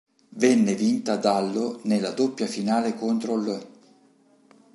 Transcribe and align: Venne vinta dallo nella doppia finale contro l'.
Venne 0.29 0.73
vinta 0.73 1.15
dallo 1.15 1.79
nella 1.83 2.09
doppia 2.09 2.47
finale 2.47 2.95
contro 2.95 3.35
l'. 3.35 3.67